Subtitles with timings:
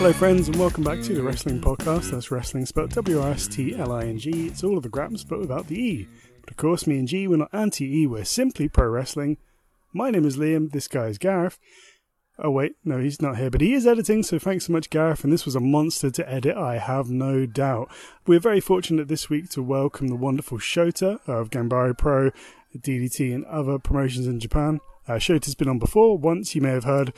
[0.00, 2.10] Hello, friends, and welcome back to the Wrstling Podcast.
[2.10, 4.46] That's wrestling spelled W R S T L I N G.
[4.46, 6.08] It's all of the graps, but without the E.
[6.40, 9.36] But of course, me and G, we're not anti E, we're simply pro wrestling.
[9.92, 11.58] My name is Liam, this guy is Gareth.
[12.38, 15.22] Oh, wait, no, he's not here, but he is editing, so thanks so much, Gareth.
[15.22, 17.90] And this was a monster to edit, I have no doubt.
[18.26, 22.30] We're very fortunate this week to welcome the wonderful Shota of Ganbare Pro,
[22.74, 24.80] DDT, and other promotions in Japan.
[25.06, 26.16] Uh, Shota's been on before.
[26.16, 27.12] Once you may have heard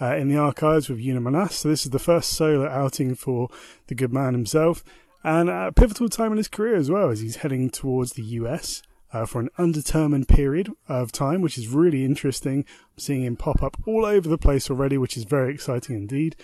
[0.00, 1.52] uh, in the archives with Yuna Manase.
[1.52, 3.48] So this is the first solo outing for
[3.86, 4.82] the good man himself,
[5.22, 8.82] and a pivotal time in his career as well, as he's heading towards the US.
[9.14, 12.60] Uh, for an undetermined period of time, which is really interesting.
[12.60, 16.34] I'm seeing him pop up all over the place already, which is very exciting indeed.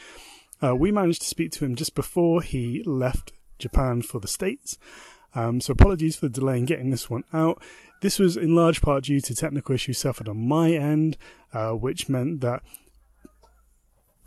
[0.62, 4.76] Uh, we managed to speak to him just before he left Japan for the States.
[5.34, 7.62] Um, so apologies for the delay in getting this one out.
[8.00, 11.16] This was in large part due to technical issues suffered on my end,
[11.52, 12.62] uh, which meant that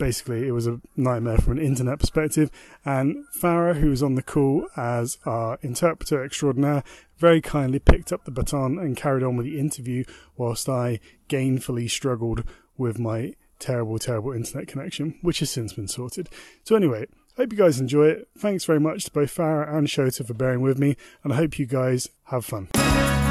[0.02, 2.50] basically it was a nightmare from an internet perspective.
[2.84, 6.82] And Farrah, who was on the call as our interpreter extraordinaire,
[7.18, 10.02] very kindly picked up the baton and carried on with the interview
[10.36, 12.42] whilst I gainfully struggled
[12.76, 16.28] with my terrible, terrible internet connection, which has since been sorted.
[16.64, 17.06] So anyway,
[17.36, 18.28] hope you guys enjoy it.
[18.36, 21.60] Thanks very much to both Farrah and Shota for bearing with me, and I hope
[21.60, 23.21] you guys have fun.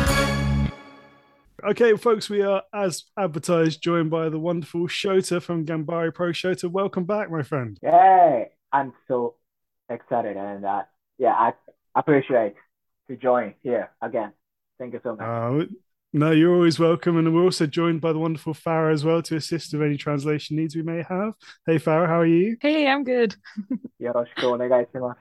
[1.64, 6.30] Okay, folks, we are, as advertised, joined by the wonderful Shota from Ganbare Pro.
[6.30, 7.78] Shota, welcome back, my friend.
[7.84, 8.50] Yay!
[8.72, 9.36] I'm so
[9.88, 10.84] excited and uh,
[11.20, 11.54] yeah, I
[11.94, 12.56] appreciate
[13.10, 14.32] to join here again.
[14.80, 15.22] Thank you so much.
[15.22, 15.66] Uh,
[16.14, 17.18] no, you're always welcome.
[17.18, 20.58] And we're also joined by the wonderful Farrah as well to assist with any translation
[20.58, 21.34] needs we may have.
[21.68, 22.58] Hey, Farrah, how are you?
[22.60, 23.36] Hey, I'm good.
[24.00, 25.20] よろしくお願いします。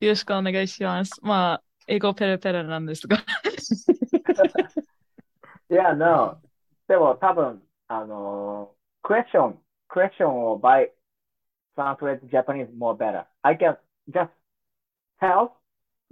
[0.00, 1.12] よろしくお願いします。
[1.22, 3.24] まあ、英語ペラペラなんですが。
[5.85, 6.37] Yeah, no.
[6.87, 8.73] でも多分、あの、
[9.03, 9.55] question,
[9.89, 10.89] question を by
[11.77, 13.25] translate Japanese more better.
[13.43, 13.77] I can
[14.09, 14.29] just
[15.21, 15.51] tell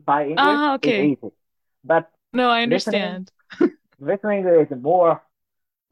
[0.06, 1.12] by English Ah, okay.
[1.14, 1.34] is easy.
[1.84, 3.32] But no, I understand.
[4.00, 5.22] listening is more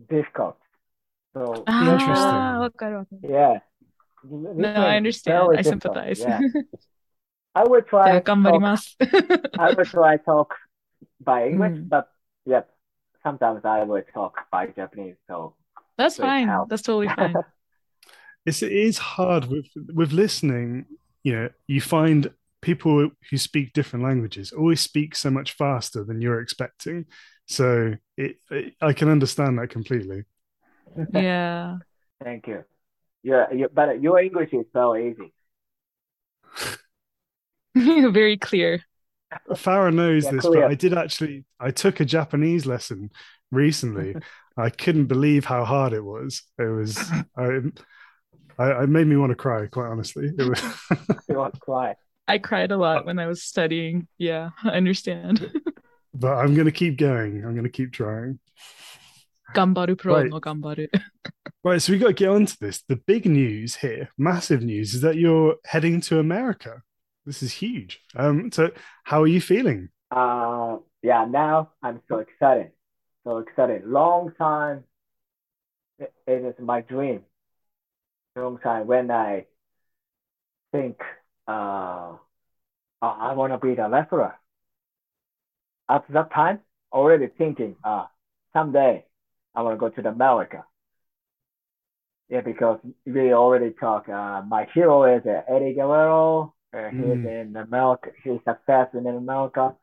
[0.09, 0.55] difficult.
[1.33, 2.15] So, あ Interesting.
[2.55, 3.29] あ、わかるわかる。
[3.29, 3.61] yeah.
[4.23, 5.57] No, I understand.
[5.57, 6.21] I sympathize.
[6.25, 6.39] Yeah.
[7.53, 8.97] I will じゃ try あ頑張り talk ます。
[9.57, 10.47] I will try talk
[11.23, 11.89] by English, Mm.
[11.89, 12.05] but
[12.45, 12.65] yep,
[13.22, 15.16] sometimes I will talk by Japanese.
[15.28, 15.54] So
[15.96, 16.48] That's fine.
[16.48, 16.70] helps.
[16.70, 17.34] That's totally fine.
[18.44, 20.86] It's, it is hard with with listening.
[21.22, 22.28] You know, you find
[22.60, 27.06] people who speak different languages always speak so much faster than you're expecting.
[27.46, 30.24] So it, it I can understand that completely.
[31.12, 31.78] Yeah.
[32.22, 32.64] thank you.
[33.22, 35.32] Yeah, you, but your English is so easy.
[37.74, 38.84] Very clear.
[39.50, 41.44] Farrah knows yeah, this, but I did actually.
[41.60, 43.10] I took a Japanese lesson
[43.50, 44.16] recently.
[44.56, 46.42] I couldn't believe how hard it was.
[46.58, 46.98] It was.
[47.36, 47.60] I,
[48.58, 49.66] I, it made me want to cry.
[49.66, 50.62] Quite honestly, it was.
[51.28, 51.94] you want to cry?
[52.28, 54.06] I cried a lot when I was studying.
[54.18, 55.52] Yeah, I understand.
[56.14, 57.44] but I'm going to keep going.
[57.44, 58.38] I'm going to keep trying.
[59.54, 60.30] Gambaru pro right.
[60.30, 60.88] no gambaru.
[61.64, 62.82] right, so we got to get onto this.
[62.88, 66.82] The big news here, massive news, is that you're heading to America.
[67.24, 68.00] This is huge.
[68.16, 68.70] Um, so
[69.04, 69.90] how are you feeling?
[70.10, 72.72] Uh, yeah, now I'm so excited.
[73.24, 73.86] So excited.
[73.86, 74.84] Long time.
[75.98, 77.22] It, is my dream.
[78.34, 79.46] Long time when I
[80.72, 80.98] think,
[81.46, 82.16] uh,
[83.00, 84.34] I want to be the wrestler.
[85.88, 86.60] At that time,
[86.92, 88.06] already thinking, uh,
[88.52, 89.04] someday
[89.54, 90.64] I want to go to America.
[92.28, 94.08] Yeah, because we already talk.
[94.08, 96.54] Uh, my hero is uh, Eddie Guerrero.
[96.72, 97.24] Uh, he's Mm.
[97.24, 98.10] in America.
[98.24, 99.74] He's success in America.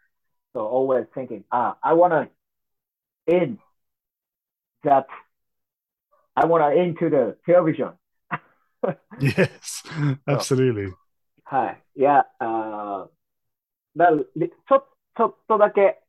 [0.54, 2.30] So always thinking, ah, I want to
[3.28, 3.60] in
[4.84, 5.08] that.
[6.36, 7.94] I want to into the television.
[9.20, 9.84] Yes,
[10.28, 10.94] absolutely.
[11.44, 11.84] はい。
[12.00, 14.88] いや、あーだりちょ、
[15.18, 16.02] ちょっとだけ、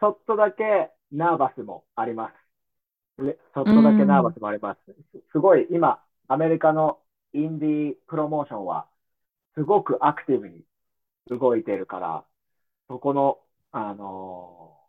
[0.00, 3.22] ちょっとだけナーバスもあります。
[3.22, 4.80] りちょっとだけナーバスもあります。
[5.12, 7.00] すすごい、今、アメリカの
[7.32, 8.88] インディープロモーションは、
[9.54, 10.62] すごくアクティブに
[11.28, 12.24] 動いてるから、
[12.88, 13.38] そこの、
[13.72, 14.84] あのー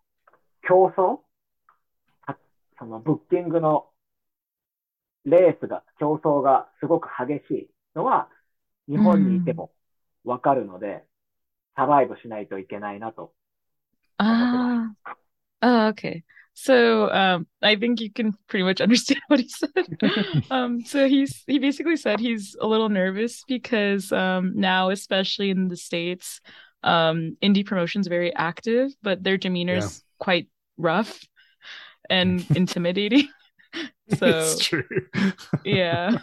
[0.67, 1.19] 競争
[2.79, 3.88] そのブッキングの
[5.25, 8.29] レースが、競争がすごく激しいのは、
[8.88, 9.71] 日本にいても
[10.23, 11.03] わかるので、
[11.75, 13.33] サバイブしないといけないなと。
[14.18, 14.94] Ah.
[15.61, 16.23] Oh, okay.
[16.55, 20.44] So, um, I think you can pretty much understand what he said.
[20.50, 25.69] Um, so he's he basically said he's a little nervous because um now, especially in
[25.69, 26.40] the States,
[26.82, 31.20] um, indie promotion's very active, but their demeanor's quite rough
[32.08, 33.28] and intimidating.
[34.19, 34.82] So it's true.
[35.64, 36.19] yeah.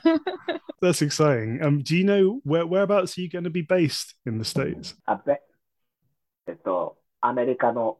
[0.81, 1.63] That's exciting.
[1.63, 4.93] Um, do you know where whereabouts are you going to be based in the States?
[5.05, 5.41] あべ、
[6.47, 7.97] えっと、アメリカの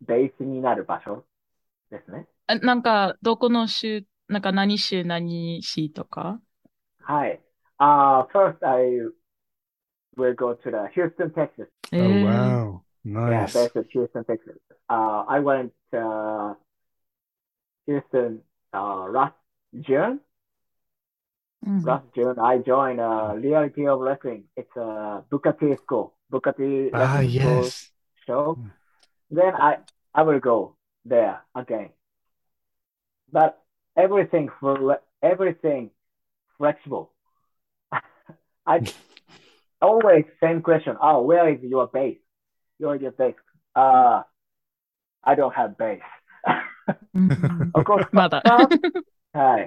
[0.00, 1.24] ベースになる場所
[1.92, 2.26] ですね。
[2.46, 6.40] あなんか、どこの州、なんか何州何市とか
[7.00, 7.40] はい。
[7.80, 9.08] Uh, first, I
[10.16, 11.68] will go to the Houston, Texas.
[11.92, 12.82] え Oh ー wow,
[13.26, 13.52] Yeah, nice.
[13.52, 14.56] based in Houston, Texas.
[14.88, 16.54] Uh, I went uh,
[17.86, 18.42] Houston
[18.72, 19.34] uh, last
[19.80, 20.20] June.
[21.66, 24.44] うん Last June, I joined uh, Reality of Wrestling.
[24.56, 27.92] It's a Booker T school, Booker T Ah, wrestling school yes.
[28.26, 28.58] show.
[28.58, 28.70] Mm.
[29.30, 29.78] Then I
[30.14, 31.89] I will go there again.
[33.31, 33.61] But
[33.97, 35.91] everything for everything
[36.57, 37.11] flexible.
[38.65, 38.81] I
[39.81, 40.95] always same question.
[41.01, 42.19] Oh, where is your base?
[42.79, 43.35] Your your base?
[43.75, 44.21] Uh,
[45.23, 46.01] I don't have base.
[47.75, 48.41] of course, mother.
[48.47, 48.77] First,
[49.35, 49.57] uh,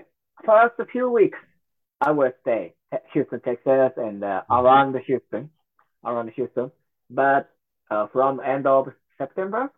[0.44, 1.38] first few weeks,
[2.00, 2.74] I will stay
[3.12, 5.50] Houston, Texas, and uh, around Houston,
[6.04, 6.70] around Houston.
[7.10, 7.50] But
[7.90, 8.88] uh, from end of
[9.18, 9.72] September,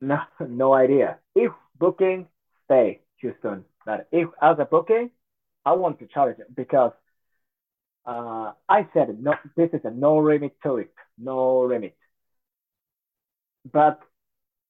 [0.00, 1.18] no, no idea.
[1.34, 2.26] If booking,
[2.64, 3.64] stay Houston.
[3.84, 5.10] But if as a booking,
[5.64, 6.92] I want to challenge it because
[8.06, 9.34] uh, I said no.
[9.56, 11.96] This is a no limit to it, no limit.
[13.72, 14.00] But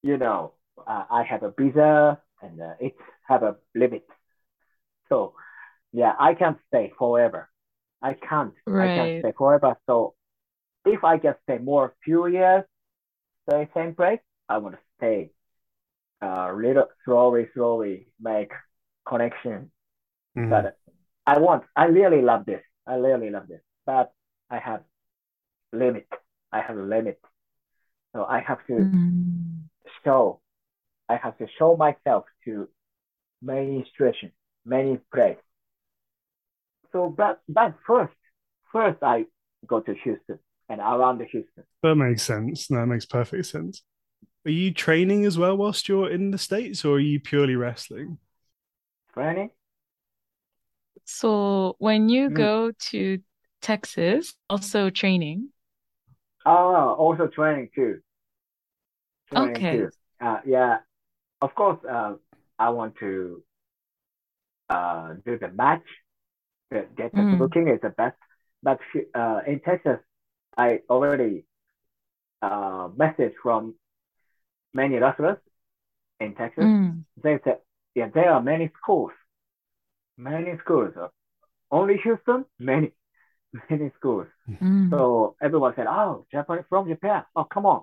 [0.02, 0.52] you know,
[0.86, 2.96] uh, I have a visa and uh, it
[3.28, 4.06] have a limit.
[5.08, 5.34] So
[5.92, 7.48] yeah, I can't stay forever.
[8.02, 8.54] I can't.
[8.66, 8.92] Right.
[8.92, 9.76] I can't stay forever.
[9.86, 10.14] So
[10.84, 12.64] if I can stay more few years,
[13.48, 15.30] stay same place, I want to stay.
[16.22, 18.50] Uh, little slowly, slowly make
[19.06, 19.70] connection.
[20.36, 20.50] Mm.
[20.50, 20.78] But
[21.26, 21.64] I want.
[21.74, 22.62] I really love this.
[22.86, 23.60] I really love this.
[23.84, 24.12] But
[24.50, 24.82] I have
[25.72, 26.08] limit.
[26.52, 27.20] I have a limit.
[28.14, 29.26] So I have to うん。
[30.04, 30.40] show.
[31.08, 32.68] I have to show myself to
[33.42, 34.32] many situation,
[34.64, 35.36] many place.
[36.92, 38.14] So, but but first,
[38.72, 39.26] first I
[39.66, 40.38] go to Houston
[40.68, 41.64] and around Houston.
[41.82, 42.66] That makes sense.
[42.68, 43.82] That makes perfect sense.
[44.46, 48.18] Are you training as well whilst you're in the States, or are you purely wrestling?
[49.12, 49.50] Training.
[51.04, 52.34] So when you Mm.
[52.36, 53.22] go to
[53.62, 55.50] Texas, also training.
[56.46, 58.00] Ah, also training too.
[59.30, 59.70] Training Okay.
[59.70, 59.90] too.
[60.20, 60.78] Uh, yeah.
[61.42, 61.78] Of course.
[61.84, 62.14] Uh,
[62.58, 63.42] I want to
[64.68, 65.84] uh do the match.
[66.70, 67.38] The- Get the Mm.
[67.38, 68.16] booking is the best.
[68.62, 68.80] But
[69.14, 69.98] uh, in Texas,
[70.56, 71.44] I already
[72.42, 73.74] uh message from
[74.76, 75.38] many wrestlers
[76.20, 76.64] in Texas.
[76.64, 77.04] Mm.
[77.22, 77.58] They said,
[77.94, 79.12] yeah, there are many schools,
[80.16, 80.92] many schools.
[81.70, 82.92] Only Houston, many,
[83.70, 84.26] many schools.
[84.48, 84.90] Mm.
[84.90, 87.24] So everyone said, oh, Japan from Japan.
[87.34, 87.82] Oh, come on,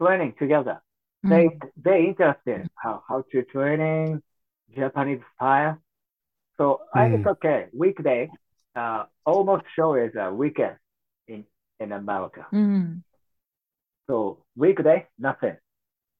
[0.00, 0.80] training together.
[1.26, 1.30] Mm.
[1.30, 1.44] They
[1.84, 4.22] they interested how how to training
[4.74, 5.78] Japanese style.
[6.56, 7.32] So I think mm.
[7.32, 8.30] okay weekday.
[8.76, 10.76] Uh, almost show is a weekend
[11.26, 11.44] in
[11.80, 12.46] in America.
[12.52, 13.02] Mm.
[14.06, 15.56] So weekday nothing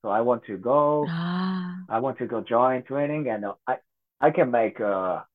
[0.02, 1.07] so I want to go.
[1.09, 1.85] Ah.
[1.88, 3.76] I want to go join training, and uh, I
[4.21, 5.26] I can make uh, a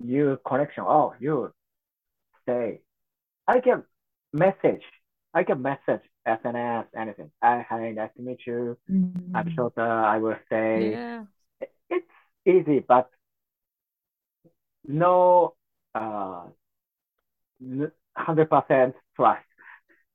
[0.00, 0.84] new connection.
[0.86, 1.52] Oh, you
[2.42, 2.80] stay.
[3.46, 3.84] I can
[4.32, 4.82] message.
[5.34, 7.30] I can message SNS anything.
[7.42, 8.78] I, hi, nice to meet you.
[8.90, 9.36] Mm-hmm.
[9.36, 10.92] I'm sure I will stay.
[10.92, 11.24] Yeah.
[11.90, 12.06] It's
[12.46, 13.10] easy, but
[14.86, 15.54] no
[15.94, 16.44] uh,
[17.62, 19.44] 100% trust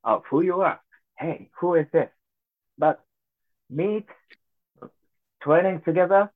[0.04, 0.80] of who you are.
[1.18, 2.10] Hey, who is this?
[2.78, 3.04] But
[3.72, 4.06] meet
[5.42, 6.32] training together.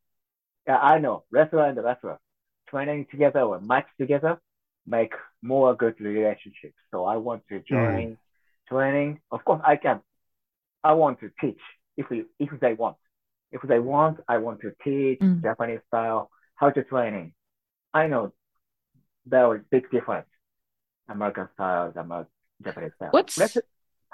[0.67, 2.17] Yeah, I know wrestler and wrestler
[2.69, 4.39] training together or match together
[4.87, 6.75] make more good relationships.
[6.91, 8.17] So I want to join
[8.67, 9.19] training.
[9.31, 10.01] Of course, I can.
[10.83, 11.59] I want to teach
[11.97, 12.97] if we, if they want.
[13.51, 15.41] If they want, I want to teach Mm.
[15.43, 17.33] Japanese style how to training.
[17.93, 18.33] I know
[19.25, 20.27] there are big difference.
[21.09, 22.31] American style, American
[22.63, 23.09] Japanese style.
[23.11, 23.57] What's- Let's-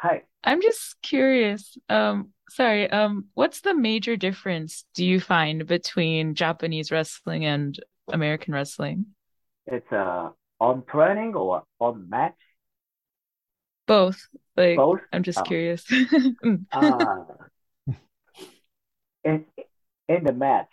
[0.01, 0.23] hi.
[0.45, 1.77] I'm just curious.
[1.89, 2.91] Um, sorry.
[2.91, 7.79] Um, what's the major difference do you find between Japanese wrestling and
[8.13, 9.07] American wrestling?
[9.67, 12.35] It's uh on training or on match,
[13.87, 14.29] Both.
[14.57, 15.01] Like, both.
[15.13, 15.45] I'm just Oh.
[15.45, 15.85] curious.
[16.45, 16.67] Mm.
[16.73, 17.25] Uh,
[19.25, 19.45] in
[20.09, 20.71] in the match,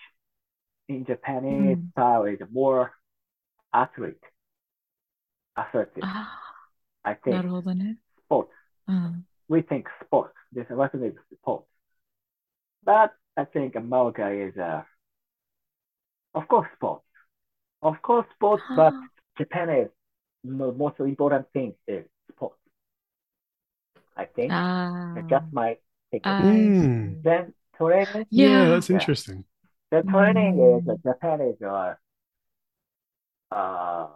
[0.90, 1.92] in Japanese Mm.
[1.94, 2.94] style is more
[3.74, 4.24] athlete,
[5.56, 6.06] assertive.
[6.06, 6.40] あ
[7.04, 7.98] I あ、な think るほどね。
[8.26, 8.52] sports.
[8.89, 9.25] Mm.
[9.49, 10.35] We think sports.
[10.53, 11.03] This lot of
[11.35, 11.67] sports.
[12.85, 14.83] But I think America is, uh,
[16.35, 17.05] of course, sports.
[17.83, 18.93] Of course, sports, but
[19.37, 19.89] Japan is
[20.45, 22.59] the most important thing is sports.
[24.17, 25.15] I think ah.
[25.29, 25.77] just my
[26.11, 26.25] take.
[26.25, 28.27] Then training.
[28.31, 28.97] Yeah, yeah that's yeah.
[28.97, 29.45] interesting.
[29.91, 30.83] The training mm.
[30.83, 31.95] is uh, Japan is uh,
[33.51, 34.09] uh,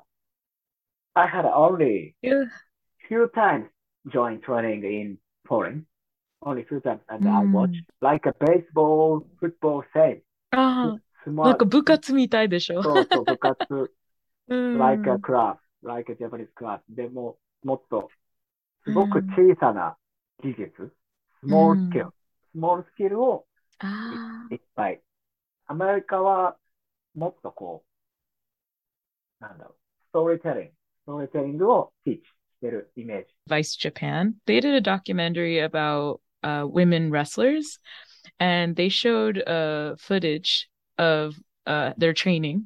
[1.14, 2.44] I had only yeah.
[3.08, 3.66] few times
[4.08, 5.86] joined training in foreign,
[6.42, 7.52] only few times, and I Mm.
[7.52, 10.22] watched like a baseball, football, same.
[10.50, 12.82] ああ、なんか部活みたいでしょ。
[12.82, 13.92] そうそう、部活、
[14.48, 14.78] うん。
[14.78, 16.80] like a class, like a Japanese class.
[16.88, 18.10] でも、もっと、
[18.84, 19.96] すごく小さな
[20.42, 20.92] 技術、
[21.44, 22.10] small skill、
[22.56, 23.46] small skill を
[23.80, 25.02] あいっぱい。
[25.66, 26.56] アメリカは
[27.14, 27.84] もっとこ
[29.40, 29.74] う、なんだろう、
[30.08, 32.22] ストーリーテリング、ストーリーテリングを teach し
[32.61, 33.33] てるイメージ。
[33.49, 37.79] Vice Japan, they did a documentary about uh, women wrestlers,
[38.39, 41.35] and they showed uh, footage of
[41.65, 42.65] uh, their training.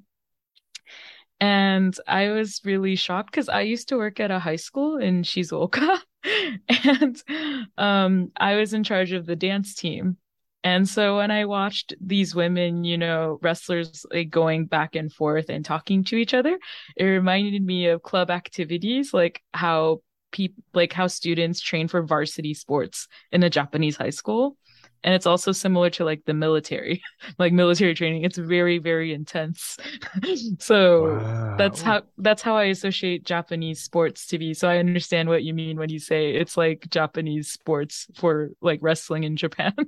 [1.40, 5.24] And I was really shocked because I used to work at a high school in
[5.24, 6.00] Shizuoka,
[6.86, 7.24] and
[7.78, 10.18] um, I was in charge of the dance team.
[10.67, 15.49] And so when I watched these women, you know, wrestlers like going back and forth
[15.49, 16.59] and talking to each other,
[16.97, 20.01] it reminded me of club activities, like how
[20.33, 24.57] people like how students train for varsity sports in a Japanese high school.
[25.05, 27.01] And it's also similar to like the military,
[27.39, 28.25] like military training.
[28.25, 29.77] It's very, very intense.
[30.59, 34.53] so that's how that's how I associate Japanese sports to be.
[34.53, 38.81] So I understand what you mean when you say it's like Japanese sports for like
[38.83, 39.73] wrestling in Japan.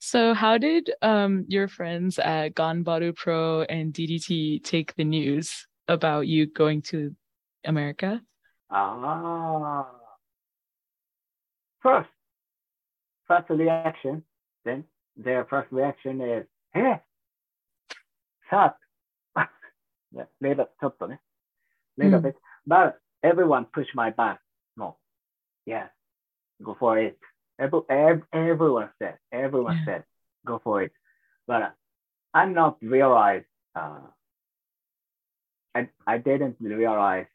[0.00, 6.26] so how did um your friends at Ganbaru Pro and DDT take the news about
[6.26, 7.14] you going to
[7.64, 8.20] America?
[8.68, 10.06] ああ。
[11.82, 12.08] First,
[13.28, 14.22] first reaction,
[14.64, 14.84] then
[15.16, 17.00] their first reaction is, え
[18.50, 18.76] さ
[19.34, 19.50] あ、
[20.12, 21.20] ね later, ちょっとね。
[21.96, 22.34] later うん bit,
[22.66, 24.38] but everyone push my back.
[24.76, 24.96] No.
[25.64, 25.88] Yeah,
[26.62, 27.16] go for it.
[27.61, 29.85] Every, ev- everyone said, everyone Yeah.
[29.85, 30.03] said,
[30.43, 30.91] go for it.
[31.45, 31.75] But
[32.33, 33.43] I'm not realize,
[33.75, 33.99] uh,
[35.75, 37.27] I, I didn't realize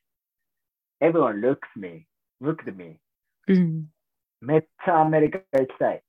[1.01, 2.09] everyone looks me,
[2.41, 2.99] looked at me.
[3.47, 3.89] うん。
[4.41, 6.03] めっちゃアメリカ行きたい。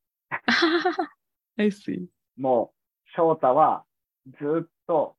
[1.57, 2.07] I see.
[2.38, 3.86] もう、翔太は
[4.39, 5.15] ずっと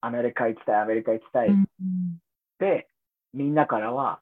[0.00, 2.18] アメリカ行きたい、アメリカ行きたいっうん
[2.58, 2.88] て、
[3.32, 4.20] みんなからは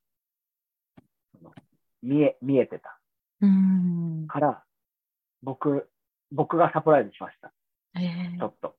[2.02, 3.00] 見え、見えてた
[3.42, 4.26] うん。
[4.28, 4.64] から、
[5.42, 5.88] 僕、
[6.30, 7.52] 僕がサプライズしました。
[7.99, 8.76] えちょっと。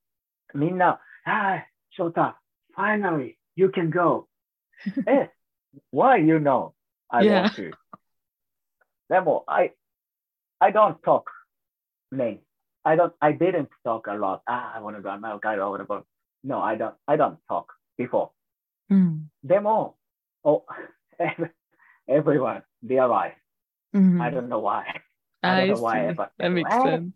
[0.54, 2.36] みんな、はい、翔太、
[2.76, 4.28] finally, you can go.
[5.08, 5.32] え、
[5.94, 6.74] why you know
[7.10, 7.72] I want to?
[9.10, 9.76] でも、I,
[10.60, 11.24] I don't talk
[12.12, 12.40] name.
[12.84, 14.42] I don't, I didn't talk a lot.
[14.46, 16.06] Ah, I want to go America, I want to go.
[16.44, 17.66] No, I don't, I don't talk
[17.98, 18.30] before.
[18.90, 19.30] うん。
[19.44, 19.98] でも、
[20.44, 20.66] oh,
[22.08, 23.34] everyone realize.
[23.96, 24.22] Mm-hmm.
[24.22, 25.02] I don't know why.
[25.44, 26.14] I, I don't know why.
[26.14, 27.14] But, that makes hey, sense.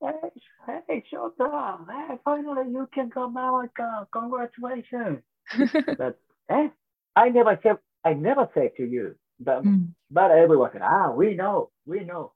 [0.00, 3.82] Hey, hey, Shota, hey, finally you can come America.
[3.82, 5.20] Uh, congratulations.
[5.98, 6.70] but hey,
[7.14, 9.88] I never said I never said to you, but mm.
[10.10, 12.32] but everyone said, ah, we know, we know.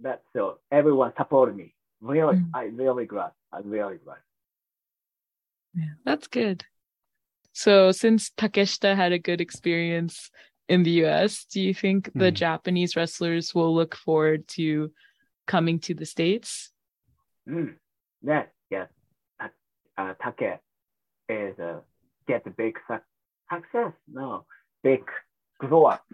[0.00, 1.74] That's so everyone supported me.
[2.00, 2.50] Really, mm.
[2.54, 3.32] I really glad.
[3.52, 4.18] I'm really glad.
[5.74, 6.64] Yeah, that's good.
[7.52, 10.30] So since Takeshita had a good experience
[10.68, 12.34] in the US, do you think the Hmm.
[12.34, 14.92] Japanese wrestlers will look forward to
[15.46, 16.70] coming to the States?
[17.48, 17.76] Mm.
[18.22, 18.88] Yes, yes.
[19.40, 19.48] Uh,
[19.96, 20.60] uh, Take
[21.28, 21.80] is uh,
[22.26, 23.02] get the big suc
[23.52, 23.92] success.
[24.06, 24.44] No,
[24.82, 25.00] big
[25.58, 26.04] grow up.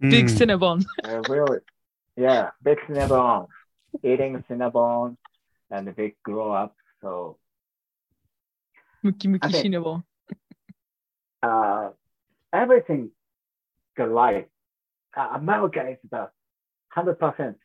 [0.00, 0.36] Big Mm.
[0.36, 0.84] Cinnabon.
[1.04, 1.60] Uh, really,
[2.16, 3.46] yeah, big Cinnabon,
[4.02, 5.16] eating Cinnabon,
[5.70, 6.74] and the big grow up.
[7.00, 7.38] So
[9.02, 10.04] Muki Muki Cinnabon.
[11.42, 11.90] uh,
[12.52, 13.10] everything
[14.04, 14.44] life.
[15.16, 16.28] Uh, America is the
[16.88, 17.56] hundred percent.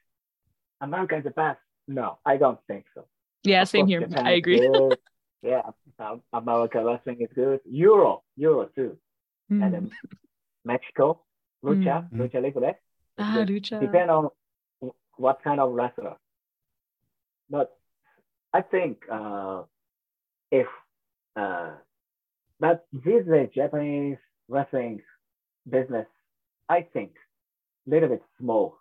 [0.80, 1.60] America is the best.
[1.88, 3.06] No, I don't think so.
[3.44, 4.02] Yeah, Of same course, here.
[4.08, 4.62] Japan I agree.
[5.42, 5.62] yeah,
[6.00, 7.60] um, America wrestling is good.
[7.66, 8.98] Euro, Euro too,
[9.50, 9.72] and Mm.
[9.72, 9.92] then
[10.64, 11.22] Mexico,
[11.64, 12.20] lucha, Mm.
[12.20, 12.78] lucha libre.
[13.18, 13.80] Ah, Lucha.
[13.82, 14.30] Depend on
[15.18, 16.16] what kind of wrestler.
[17.50, 17.76] But
[18.54, 19.64] I think uh,
[20.52, 20.68] if
[21.36, 21.72] uh,
[22.60, 25.02] but these days Japanese wrestling
[25.70, 26.08] business,
[26.72, 27.12] I think
[27.86, 28.78] little bit small,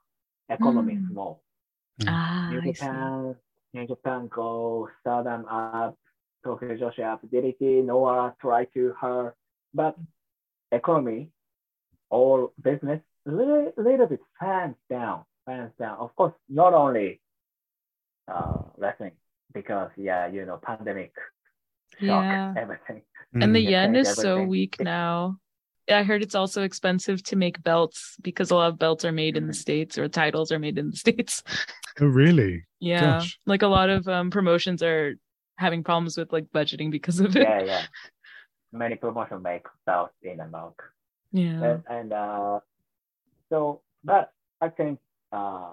[0.48, 1.08] economy Mm.
[1.10, 1.42] small.
[2.06, 2.70] Ah, New I see.
[2.70, 3.36] Japan,
[3.74, 5.98] New Japan go, Stardom up,
[6.44, 9.34] Tokyo Joshi up, DDT, Noah try to her,
[9.74, 9.96] but
[10.70, 11.30] economy
[12.10, 15.98] all business, little, little bit fans down, fans down.
[15.98, 17.20] Of course, not only
[18.28, 19.12] uh, wrestling,
[19.52, 21.12] because yeah, you know, pandemic,
[21.98, 22.54] shock, Yeah.
[22.56, 23.02] everything.
[23.34, 23.70] And the Mm.
[23.70, 25.38] yen change is so weak now.
[25.90, 29.36] I heard it's also expensive to make belts because a lot of belts are made
[29.36, 31.42] in the states or titles are made in the states.
[32.00, 32.64] Oh, really?
[32.78, 33.38] Yeah, Gosh.
[33.46, 35.14] like a lot of um, promotions are
[35.56, 37.42] having problems with like budgeting because of it.
[37.42, 37.82] Yeah, yeah.
[38.72, 40.84] Many promotion make belts in America.
[41.32, 41.62] Yeah.
[41.62, 42.60] And, and uh,
[43.48, 45.00] so, but I think
[45.32, 45.70] uh,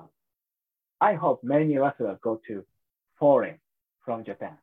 [1.00, 2.65] I hope many wrestlers go to
[3.19, 3.59] foreign
[4.03, 4.57] from Japan.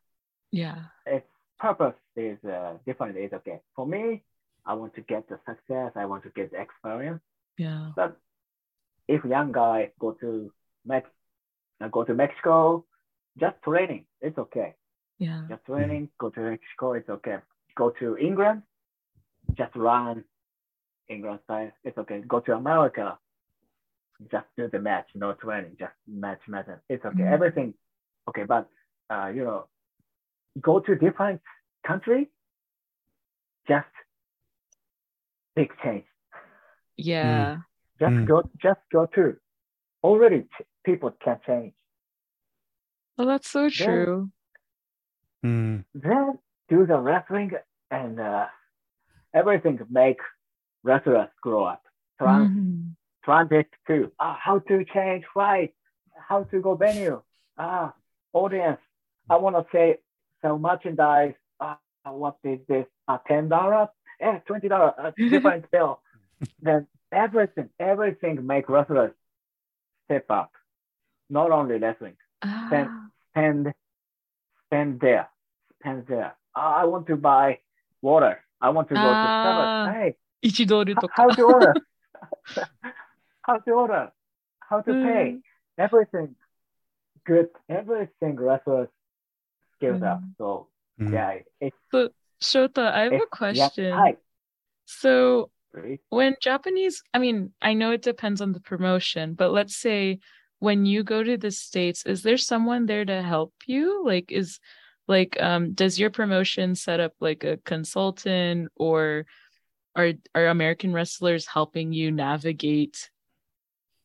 [0.50, 0.76] Yeah.
[1.06, 1.26] Its
[1.58, 3.16] purpose is uh, different.
[3.16, 4.24] Is okay for me.
[4.66, 5.92] I want to get the success.
[5.96, 7.20] I want to get the experience.
[7.58, 7.92] Yeah.
[7.96, 8.16] But
[9.08, 10.50] if young guy go to
[10.86, 11.08] Mex,
[11.80, 12.84] uh, go to Mexico,
[13.38, 14.74] just training, it's okay.
[15.18, 15.42] Yeah.
[15.48, 17.38] Just training, go to Mexico, it's okay.
[17.76, 18.62] Go to England,
[19.56, 20.24] just run
[21.08, 22.20] England style, it's okay.
[22.26, 23.18] Go to America,
[24.30, 27.22] just do the match, no training, just match method, it's okay.
[27.24, 27.32] Mhm.
[27.32, 27.74] Everything,
[28.28, 28.44] okay.
[28.44, 28.68] But
[29.10, 29.66] uh, you know,
[30.60, 31.40] go to different
[31.86, 32.30] country,
[33.68, 33.86] just
[35.56, 36.04] big change.
[36.96, 37.58] Yeah.
[38.00, 38.26] Just Mm.
[38.26, 39.36] go, just go to.
[40.02, 41.74] Already, ch- people can change.
[43.16, 44.30] Well, that's so true.
[45.44, 45.84] Mm.
[45.94, 47.52] Then do the wrestling
[47.90, 48.46] and uh,
[49.32, 50.18] everything make
[50.82, 51.82] wrestlers grow up.
[52.18, 52.96] Trans, Mhm.
[53.24, 55.74] transit to uh, how to change fight,
[56.28, 57.22] how to go venue.
[57.58, 57.94] Ah,
[58.32, 58.80] audience,
[59.30, 59.98] I want to say
[60.42, 61.34] sell merchandise.
[61.60, 62.86] Uh, what is this?
[63.08, 63.88] Uh, ten dollars?
[64.21, 64.93] Eh, twenty dollars.
[64.97, 66.01] Uh, different bill.
[66.61, 69.11] then everything, everything make wrestlers
[70.05, 70.51] step up.
[71.29, 72.15] Not only wrestling.
[72.69, 73.09] Then- Ah.
[73.31, 73.73] spend
[74.65, 75.27] spend there,
[75.79, 76.35] spend there.
[76.55, 77.59] Ah, I want to buy
[78.01, 78.39] water.
[78.61, 79.87] I want to go Ah.
[79.87, 80.01] to seven.
[80.01, 81.23] Hey, 1ドル h- とか。
[81.23, 81.73] how to order?
[83.41, 84.11] how to order?
[84.59, 85.33] How to pay?
[85.33, 85.41] Mm.
[85.77, 86.35] Everything
[87.25, 87.49] good.
[87.67, 88.89] Everything wrestlers
[89.75, 90.19] skills up.
[90.21, 90.35] Mm.
[90.37, 90.67] So
[90.99, 91.13] Mm.
[91.13, 91.75] yeah, it's
[92.44, 93.84] Shota, I have a question.
[93.84, 94.16] Yeah, hi.
[94.84, 95.50] So
[96.10, 100.20] when Japanese, I mean, I know it depends on the promotion, but let's say
[100.58, 104.04] when you go to the States, is there someone there to help you?
[104.04, 104.60] Like, is
[105.08, 109.26] like, um, does your promotion set up like a consultant or
[109.96, 113.10] are are American wrestlers helping you navigate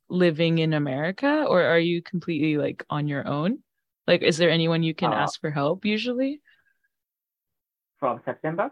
[0.10, 3.60] living in America or are you completely like on your own?
[4.08, 6.42] Like, is there anyone you can Uh, ask for help usually?
[7.99, 8.71] From September.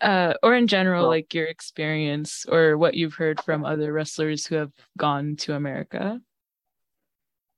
[0.00, 4.46] uh, or in general, Well- like your experience or what you've heard from other wrestlers
[4.46, 6.20] who have gone to America.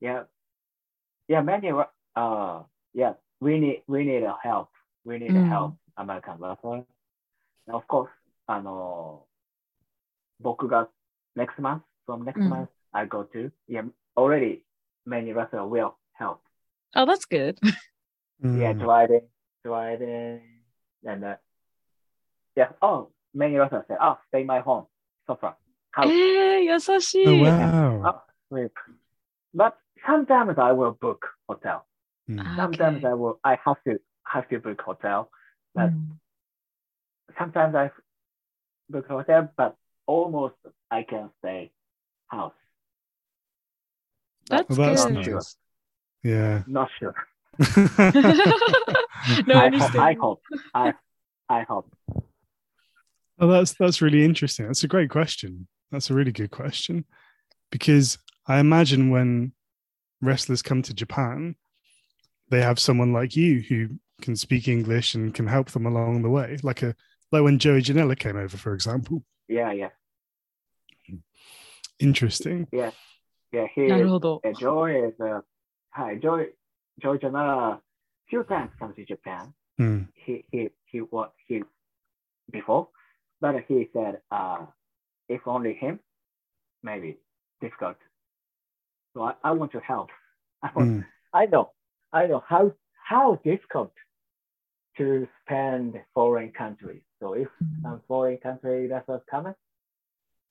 [0.00, 0.24] Yeah,
[1.28, 1.42] yeah.
[1.42, 1.70] Many.
[2.14, 2.62] Uh,
[2.94, 3.14] yeah.
[3.40, 4.70] We need we need a help.
[5.04, 5.42] We need Mm.
[5.44, 5.76] a help.
[5.96, 6.84] American wrestler.
[7.66, 8.10] And of course,
[8.46, 9.26] あの
[10.40, 10.88] 僕が
[11.36, 12.48] next month from next Mm.
[12.48, 13.82] month I go to yeah
[14.16, 14.64] already
[15.04, 16.40] many wrestler will help.
[16.94, 17.58] Oh, that's good.
[18.40, 18.78] Yeah, Mm.
[18.80, 19.28] driving,
[19.64, 20.40] driving,
[21.04, 21.36] and uh,
[22.56, 22.70] yeah.
[22.82, 24.86] Oh, many wrestlers say, oh, stay my home,
[25.26, 25.56] sofa,
[25.92, 27.26] house, えー、優しい。
[27.26, 28.02] Oh, wow.
[28.04, 28.20] oh,
[28.54, 28.72] sleep.
[29.54, 29.74] But
[30.06, 31.84] sometimes I will book hotel.
[32.28, 32.40] Mm.
[32.40, 33.08] Ah, Sometimes okay.
[33.08, 35.30] I will I have to have to book hotel.
[35.74, 36.20] But うん
[37.38, 37.90] sometimes I
[38.90, 39.74] book hotel, but
[40.06, 40.56] almost
[40.90, 41.70] I can stay
[42.26, 42.52] house.
[44.50, 45.14] That's Well, that's good.
[45.14, 45.34] Not sure.
[45.34, 45.56] nice.
[46.24, 46.62] Yeah.
[46.66, 47.14] Not sure.
[49.47, 50.41] no, I, I hope.
[50.73, 50.95] I hope.
[51.49, 51.93] I, I hope.
[53.37, 54.67] Well, that's that's really interesting.
[54.67, 55.67] That's a great question.
[55.91, 57.05] That's a really good question
[57.71, 59.53] because I imagine when
[60.21, 61.55] wrestlers come to Japan,
[62.49, 63.89] they have someone like you who
[64.21, 66.95] can speak English and can help them along the way, like a
[67.31, 69.23] like when Joey Janela came over, for example.
[69.47, 69.89] Yeah, yeah.
[71.99, 72.67] Interesting.
[72.71, 72.91] Yeah,
[73.51, 73.67] yeah.
[73.73, 75.41] He, Yeah, Joey is uh,
[75.89, 76.47] hi Joey
[77.01, 77.79] Joey Janela
[78.29, 79.53] few times come to Japan.
[79.79, 80.07] Mm.
[80.13, 81.63] He he he what he
[82.51, 82.87] before,
[83.41, 84.65] but he said uh
[85.29, 85.99] if only him,
[86.83, 87.17] maybe
[87.61, 87.97] difficult.
[89.13, 90.09] So I, I want to help.
[90.63, 91.05] I want Mm.
[91.33, 91.71] I know,
[92.11, 92.71] I know how
[93.09, 93.91] how difficult
[94.97, 97.01] to spend foreign countries.
[97.19, 97.47] So if
[97.81, 99.55] some foreign country that's what's coming,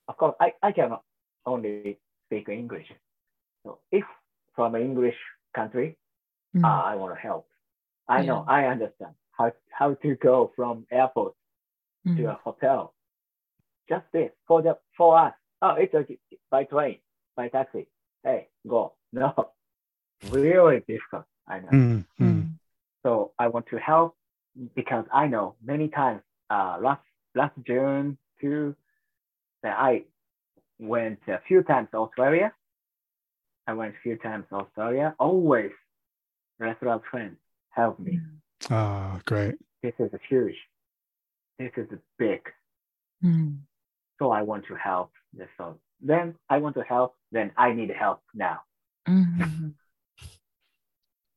[0.08, 1.02] of course I, I cannot
[1.46, 2.88] only speak English.
[3.64, 4.04] So if
[4.54, 5.16] from an English
[5.54, 5.96] country,
[6.54, 6.64] Mm.
[6.64, 7.46] uh, I want to help.
[8.08, 8.26] I yeah.
[8.26, 11.34] know, I understand how, how to go from airport
[12.06, 12.16] mm.
[12.16, 12.28] to hmm.
[12.28, 12.94] a hotel.
[13.88, 15.34] Just this for the for us.
[15.60, 16.18] Oh, it's okay.
[16.50, 16.98] by train,
[17.36, 17.88] by taxi.
[18.22, 18.94] Hey, go.
[19.14, 19.50] No,
[20.30, 21.24] really difficult.
[21.46, 21.68] I know.
[21.68, 22.06] Mm.
[22.18, 22.52] Mm.
[23.02, 24.16] So I want to help
[24.74, 26.22] because I know many times.
[26.48, 27.02] Uh, last
[27.34, 28.74] last June too,
[29.62, 30.04] that I
[30.78, 32.54] went a few times to Australia.
[33.66, 35.14] I went a few times to Australia.
[35.18, 35.72] Always
[36.58, 37.36] restaurant friends
[37.72, 38.20] help me.
[38.70, 39.56] Ah, great.
[39.82, 40.56] This is huge.
[41.58, 42.40] This is big.
[43.24, 43.58] Mm.
[44.18, 45.10] So I want to help.
[45.56, 47.14] So then I want to help.
[47.32, 48.60] Then I need help now.
[49.08, 49.74] Mhm.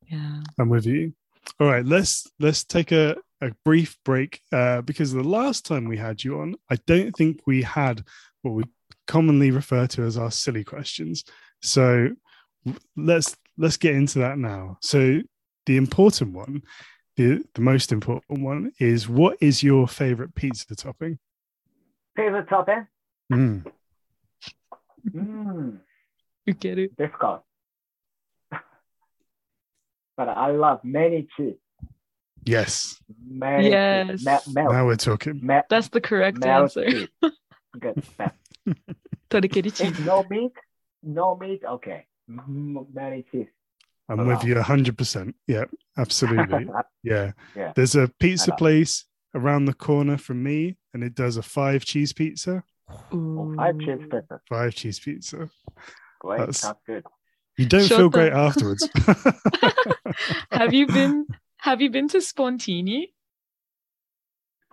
[0.07, 0.41] Yeah.
[0.59, 1.13] I'm with you.
[1.59, 5.97] All right, let's let's take a, a brief break uh, because the last time we
[5.97, 8.03] had you on, I don't think we had
[8.43, 8.63] what we
[9.07, 11.23] commonly refer to as our silly questions.
[11.63, 12.09] So
[12.95, 14.77] let's let's get into that now.
[14.81, 15.21] So
[15.65, 16.61] the important one,
[17.17, 21.17] the the most important one is what is your favorite pizza topping?
[22.15, 22.87] Favorite topping?
[23.31, 23.65] Mm.
[25.13, 25.79] Mm,
[26.45, 26.95] You get it.
[26.95, 27.43] difficult.
[30.17, 31.55] but I love many cheese.
[32.43, 34.23] Yes, Many cheese.
[34.23, 34.47] Yes.
[34.47, 34.71] Me- melt.
[34.73, 35.39] now we're talking.
[35.43, 36.89] Me- That's the correct melt answer.
[36.89, 37.07] cheese.
[37.79, 38.03] Good.
[38.19, 38.31] Melt.
[39.29, 39.99] Torikeri If cheese.
[40.05, 40.51] no meat,
[41.03, 42.05] no meat, okay.
[42.29, 43.47] M- many cheese.
[44.07, 45.33] I'm with you 100%.
[45.47, 45.65] Yeah,
[45.97, 46.67] absolutely.
[47.03, 47.33] Yeah.
[47.55, 47.71] Yeah.
[47.75, 52.13] There's a pizza place around the corner from me, and it does a five cheese
[52.13, 52.63] pizza.
[53.11, 54.41] Oh, five cheese pizza.
[54.49, 55.49] Five cheese pizza.
[56.19, 56.39] Great.
[56.39, 57.03] That's- Sounds good.
[57.57, 57.97] You don't Shota.
[57.97, 58.89] feel great afterwards.
[60.51, 61.25] have you been
[61.57, 63.11] have you been to Spontini?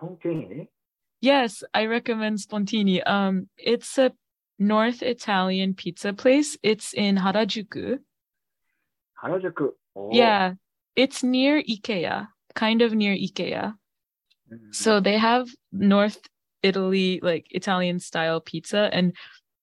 [0.01, 0.67] Spontini.
[1.21, 3.07] Yes, I recommend Spontini.
[3.07, 4.11] Um, it's a
[4.59, 6.57] North Italian pizza place.
[6.61, 7.99] It's in Harajuku.
[9.22, 9.70] Harajuku.
[9.96, 10.10] Oh.
[10.12, 10.54] Yeah,
[10.96, 13.74] it's near IKEA, kind of near IKEA.
[14.52, 14.74] Mm.
[14.74, 16.18] So they have North
[16.62, 19.12] Italy, like Italian style pizza, and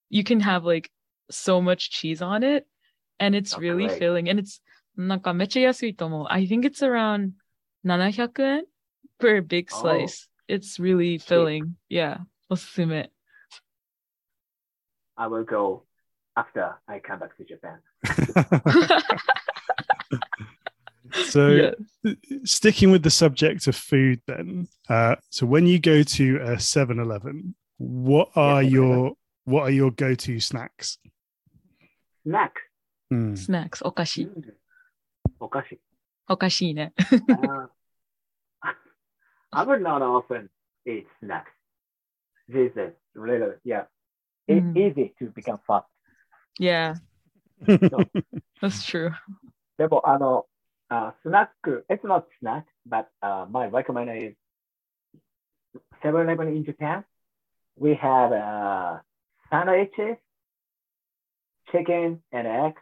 [0.10, 0.90] you can have like
[1.32, 2.68] so much cheese on it,
[3.20, 4.00] and it's Oh, really great.
[4.00, 4.30] filling.
[4.30, 4.62] And it's
[4.98, 6.28] なんかめっちゃ安いと思う.
[6.30, 7.32] I think it's around
[7.84, 8.64] 700 yen
[9.20, 9.82] per big Oh.
[9.82, 10.30] slice.
[10.48, 11.74] It's really filling.
[11.90, 12.20] Yeah.
[12.50, 13.12] おすすめ.
[15.18, 15.86] I will go
[16.36, 17.82] after I come back to Japan.
[21.28, 22.14] so, yeah.
[22.44, 24.68] sticking with the subject of food, then.
[24.90, 28.72] Uh, so, when you go to a 7 Eleven, what are 7-Eleven.
[28.72, 29.12] your
[29.46, 30.98] what are your go to snacks?
[32.24, 32.54] Snack.
[33.14, 33.38] Mm.
[33.38, 33.82] Snacks.
[33.86, 34.24] お菓子。
[34.24, 34.54] Mm.
[35.40, 35.80] お菓子。
[36.28, 36.94] お菓子ね。
[36.98, 37.68] Uh,
[39.52, 40.50] I would not often
[40.88, 41.52] eat snacks.
[42.50, 43.86] This is really, yeah.
[44.48, 44.76] It's Mm.
[44.78, 45.86] easy to become fat.
[46.60, 46.96] yeah.
[48.62, 49.12] That's true.
[49.78, 50.46] でも、あの、
[50.90, 51.52] uh, snack,
[51.90, 54.34] it's not snack, but uh, my recommend is
[56.04, 57.04] 7-Eleven in Japan.
[57.78, 59.00] We have uh,
[59.50, 60.18] sandwiches,
[61.72, 62.82] chicken and eggs.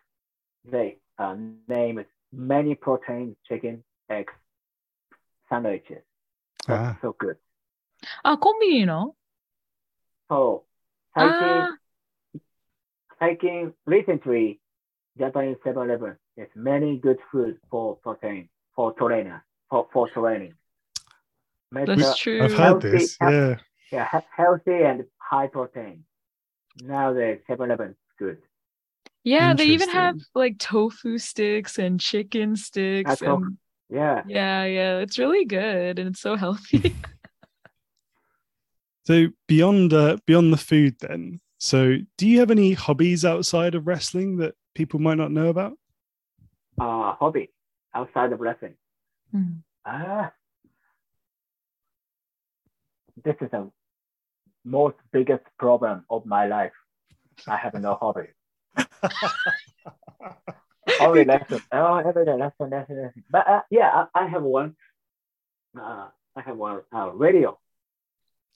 [0.70, 1.36] They uh,
[1.68, 4.34] name it many protein chicken, eggs,
[5.50, 6.04] sandwiches.
[6.68, 6.98] That's Ah.
[7.02, 7.38] so good.
[8.24, 9.16] あ、コンビニの
[10.30, 10.70] そう、
[11.14, 11.80] 最近、あ
[13.20, 14.60] 最近、recently,
[15.19, 20.55] Japanese 7-Eleven is many good food for for training, for trainer, for, for training.
[21.71, 22.43] Make That's true.
[22.43, 23.17] I've had this.
[23.21, 23.57] Yeah.
[23.91, 26.05] Yeah, healthy and high protein.
[26.83, 28.39] Now the 7-Eleven good.
[29.25, 33.23] Yeah, they even have like tofu sticks and chicken ah, sticks.
[33.23, 33.59] And,
[33.91, 34.23] yeah.
[34.27, 34.99] Yeah, yeah.
[34.99, 36.95] It's really good and it's so healthy.
[39.05, 43.87] so beyond uh, beyond the food then, so, do you have any hobbies outside of
[43.87, 45.73] wrestling that people might not know about?
[46.81, 47.51] Uh, hobby
[47.95, 48.75] outside of wrestling.
[49.35, 49.63] Mm.
[49.85, 50.33] Ah,
[53.25, 53.71] this is the
[54.65, 56.73] most biggest problem of my life.
[57.47, 58.29] I have no hobby.
[61.01, 61.61] Only lesson.
[61.73, 63.25] Oh, every day lesson, lesson, lesson.
[63.31, 64.77] But uh, yeah, I, I have one.
[65.79, 67.59] Uh, I have one uh, radio.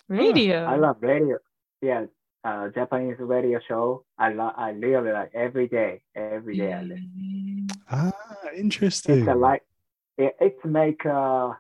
[0.09, 0.65] Radio.
[0.65, 1.39] I love radio.
[1.81, 2.07] Yeah,
[2.45, 4.05] uh, Japanese radio show.
[4.19, 4.55] I love.
[4.57, 6.03] I really like every day.
[6.15, 7.67] Every day I listen.
[7.91, 8.13] Ah,
[8.57, 9.21] interesting.
[9.21, 9.63] It's a like.
[10.19, 11.53] It, it's make uh,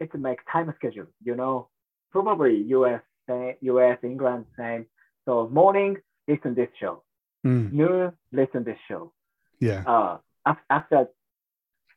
[0.00, 1.06] it's make time schedule.
[1.22, 1.68] You know,
[2.10, 3.00] probably U.S.
[3.28, 3.98] same, U.S.
[4.02, 4.86] England same.
[5.26, 7.02] So morning listen this show.
[7.46, 9.12] Mm, Noon listen this show.
[9.60, 9.82] yeah.
[9.86, 10.18] uh,
[10.70, 11.06] after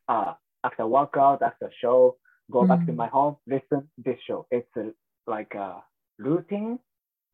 [0.08, 2.16] uh, after workout, after show,
[2.50, 2.96] go back to Mm.
[2.96, 4.46] my home, listen this show.
[4.50, 4.90] It's a,
[5.26, 5.82] like a
[6.18, 6.78] routine.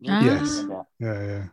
[0.06, 0.24] Ah.
[0.24, 0.64] Yes.
[0.98, 1.44] Yeah, yeah.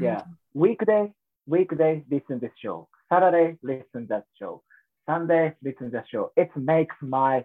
[0.00, 0.22] Yeah.
[0.54, 1.12] Weekday,
[1.46, 2.88] weekday, listen this show.
[3.08, 4.62] Saturday, listen that show.
[5.06, 6.32] Sunday, listen that show.
[6.36, 7.44] It makes my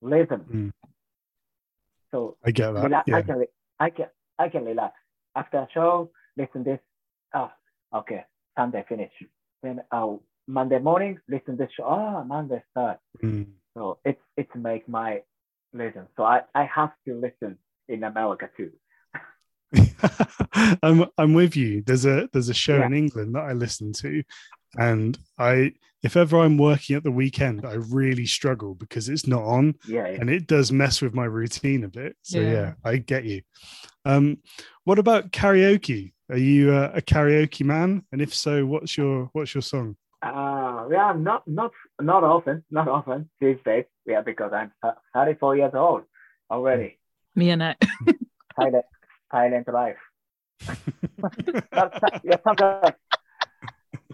[0.00, 0.44] rhythm.
[0.52, 0.72] Mm.
[2.10, 2.84] So I get that.
[2.84, 3.16] Rela- yeah.
[3.16, 3.44] I can,
[3.80, 4.06] I can,
[4.38, 4.94] I can relax
[5.36, 6.10] after a show.
[6.36, 6.80] Listen this.
[7.34, 7.52] Ah,
[7.92, 8.24] oh, okay.
[8.56, 9.12] Sunday finish.
[9.62, 10.14] Then uh,
[10.46, 11.84] Monday morning, listen this show.
[11.84, 12.98] Ah, oh, Monday start.
[13.22, 13.46] Mm.
[13.74, 15.22] So it's it's make my
[15.72, 16.06] listen.
[16.16, 18.70] So I I have to listen in America too.
[20.82, 21.82] I'm I'm with you.
[21.82, 22.86] There's a there's a show Yeah.
[22.86, 24.22] in England that I listen to,
[24.78, 25.72] and I
[26.02, 30.06] if ever I'm working at the weekend, I really struggle because it's not on, Yeah,
[30.06, 30.18] yeah.
[30.20, 32.14] and it does mess with my routine a bit.
[32.22, 32.74] So yeah.
[32.84, 33.40] I get you.
[34.04, 34.38] Um,
[34.84, 36.12] what about karaoke?
[36.30, 38.04] Are you uh, a karaoke man?
[38.12, 39.96] And if so, what's your what's your song?
[40.22, 43.84] Uh, yeah, not not not often, not often these days.
[44.06, 44.72] Yeah, because I'm
[45.14, 46.02] 34 years old
[46.50, 46.98] already.
[47.34, 47.76] Me and I.
[48.60, 48.84] Silent,
[49.30, 49.96] silent life.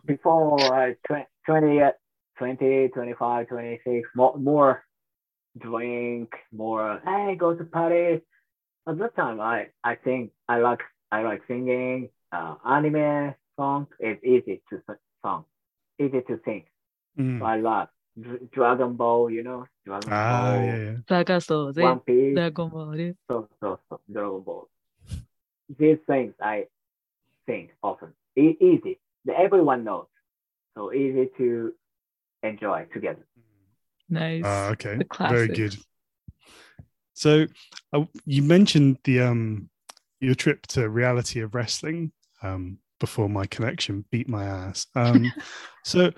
[0.06, 0.92] before uh,
[1.46, 1.90] 20, uh,
[2.38, 4.84] 20, 25, 26, more, more
[5.58, 8.20] drink, more, hey, go to party.
[8.88, 10.80] At that time, I, I think I like,
[11.12, 13.88] I like singing uh, anime songs.
[13.98, 14.82] It's easy to
[15.22, 15.44] song,
[15.98, 16.64] easy to sing.
[17.18, 17.40] Mm.
[17.40, 17.88] So I love
[18.52, 20.64] Dragon Ball, you know, Dragon ah, Ball.
[20.64, 20.96] Yeah, yeah.
[21.84, 22.34] One Piece.
[22.34, 23.12] Dragon Ball.
[23.28, 24.68] So, so, so, Dragon Ball.
[25.78, 26.66] These things I
[27.46, 28.12] think often.
[28.36, 28.98] E- easy.
[29.34, 30.06] Everyone knows.
[30.76, 31.72] So easy to
[32.42, 33.26] enjoy together.
[34.08, 34.42] Nice.
[34.44, 35.76] Ah, okay, The very good.
[37.14, 37.46] So
[37.92, 39.68] uh, you mentioned the um
[40.20, 44.86] your trip to reality of wrestling um before my connection beat my ass.
[44.94, 45.32] Um,
[45.84, 46.10] so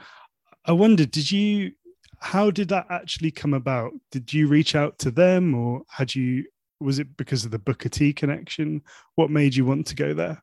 [0.64, 1.72] I wondered, did you?
[2.18, 3.92] How did that actually come about?
[4.12, 6.44] Did you reach out to them, or had you?
[6.81, 8.81] Was it because of the Booker T connection?
[9.15, 10.41] What made you want to go there?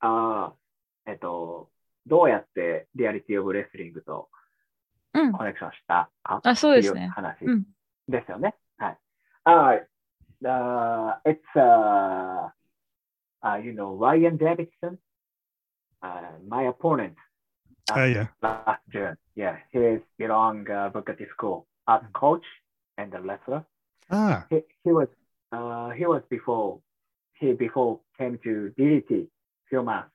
[0.00, 0.54] ああ、
[1.06, 1.70] えっと、
[2.06, 4.28] どうやってリアリティオブレスリングと
[5.14, 7.08] うんコネクションしたかあ、そうっていうですね。
[7.08, 7.64] 話うん
[8.08, 8.54] ですよね。
[8.78, 8.98] はい。
[9.46, 9.86] Uh,
[10.44, 12.50] uh, it's, uh,
[13.42, 14.98] uh, you know, Ryan Davidson,
[16.02, 17.14] uh, my opponent
[17.94, 19.16] Oh yeah, last June.
[19.36, 22.44] Yeah, he is belong uh, Booker T school as coach
[22.98, 23.64] and a wrestler.
[24.09, 25.07] ah, He, he was,
[25.51, 26.79] uh, he was before,
[27.33, 29.27] he before came to DDT
[29.69, 30.09] few months.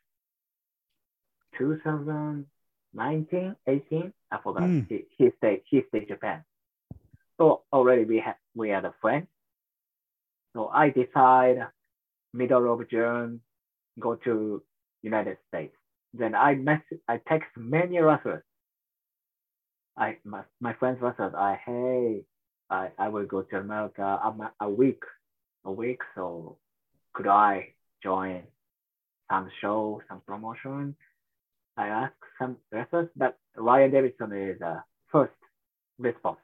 [1.59, 4.62] 2019, 18, I forgot.
[4.62, 4.87] Mm.
[4.88, 6.44] He, he stayed, he stayed Japan.
[7.38, 9.27] So already we had, we had a friend.
[10.55, 11.66] So I decide
[12.33, 13.40] middle of June,
[13.99, 14.62] go to
[15.03, 15.75] United States.
[16.14, 18.42] Then I mess, I text many wrestlers.
[19.96, 22.25] I, my, my friends wrestlers, I, hey,
[22.70, 25.02] I, I will go to America a, a week,
[25.64, 26.00] a week.
[26.14, 26.59] So
[27.12, 28.42] could I join
[29.31, 30.96] some show, some promotion?
[31.76, 34.81] I asked some wrestlers, but Ryan Davidson is uh,
[35.12, 35.33] first
[35.98, 36.38] response.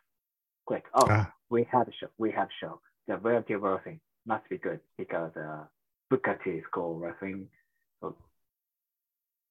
[0.67, 0.85] Quick.
[0.95, 2.09] Oh, ah, we have a show.
[2.19, 2.81] We have a show.
[3.09, 5.65] The of wrestling must be good because uh,
[6.09, 7.49] Booker T is called wrestling.
[8.01, 8.15] So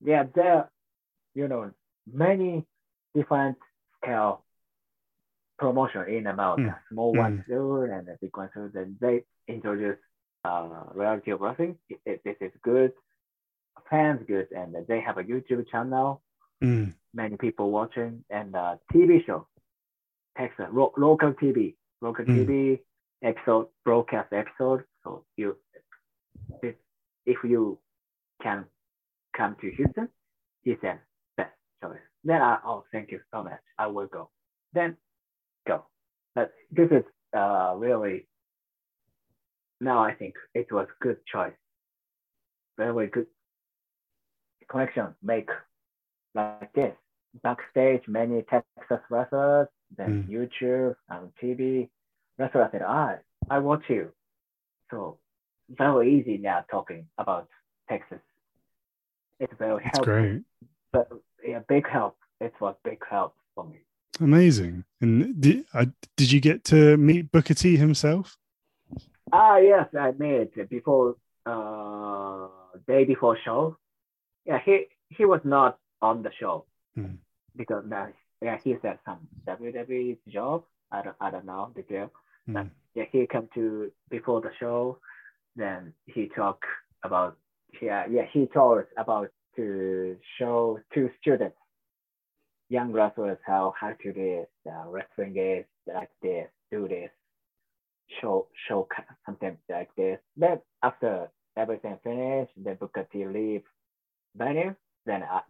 [0.03, 0.69] yeah, there,
[1.36, 1.71] you know,
[2.12, 2.65] many
[3.13, 3.57] different
[4.01, 4.43] scale
[5.62, 6.74] promotion in America.
[6.91, 7.19] Small Mm.
[7.26, 8.69] ones do and the big ones do.
[8.74, 10.00] Then they introduce
[10.45, 11.41] uh, reality of.
[11.60, 12.91] It, it, this is good.
[13.89, 16.21] Fans good, and they have a YouTube channel
[16.63, 19.47] mm, many people watching and uh, TV show,
[20.38, 22.36] Texas ro- local TV, local Mm.
[22.45, 22.80] TV
[23.24, 24.84] episode broadcast episode.
[25.04, 25.58] So you,
[26.63, 26.76] if,
[27.26, 27.80] if you
[28.41, 28.65] can
[29.38, 30.08] come to Houston,
[30.63, 31.00] he said
[31.38, 31.52] best
[31.84, 32.06] choice.
[32.24, 33.60] Then I oh thank you so much.
[33.78, 34.30] I will go.
[34.74, 34.97] Then
[35.67, 35.86] go.
[36.36, 37.04] But this is
[37.36, 38.28] uh really
[39.80, 41.54] now I think it was good choice.
[42.78, 43.28] Very good
[44.69, 45.50] connection make
[46.34, 46.93] like this.
[47.43, 51.89] Backstage, many Texas wrestlers, then YouTube and TV.
[52.38, 53.15] Wrestler said, ah,
[53.50, 54.12] I watch you.
[54.89, 55.17] So
[55.69, 57.47] very easy now talking about
[57.89, 58.19] Texas.
[59.39, 60.13] It's very that's helpful.
[60.13, 60.41] great,
[60.91, 61.10] But
[61.43, 62.17] yeah, big help.
[62.39, 63.80] It was big help for me.
[64.19, 64.84] Amazing.
[65.00, 65.86] And did uh,
[66.17, 68.38] did you get to meet Booker T himself?
[69.32, 72.47] Ah, yes, I met before uh
[72.88, 73.78] day before show.
[74.45, 77.15] Yeah, he he was not on the show Hmm.
[77.56, 78.08] because uh,
[78.41, 80.63] yeah he said some WWE job.
[80.91, 82.12] I don't I don't know the deal.
[82.50, 82.69] Mm.
[82.95, 84.97] Yeah, he come to before the show.
[85.56, 86.60] Then he talk
[87.04, 87.38] about
[87.82, 91.58] yeah yeah he told about to show two students,
[92.71, 97.10] young wrestlers how hard to do this uh, wrestling is like this do this
[98.21, 98.88] show show
[99.25, 100.19] something like this.
[100.38, 103.63] Then after everything finished, then Booker T leave
[104.36, 104.73] venue.
[105.05, 105.41] Then I,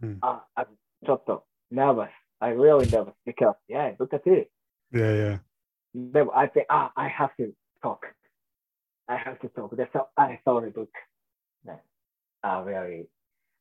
[0.56, 0.66] I'm
[1.06, 2.10] sort of nervous.
[2.40, 4.44] I really nervous because yeah, Booker T.
[4.92, 5.38] Yeah, yeah.
[5.94, 8.02] Then I think ah, I have to talk.
[9.08, 9.76] I have to talk.
[9.76, 10.92] That's how I saw the book.
[11.64, 11.78] Then
[12.42, 13.06] I really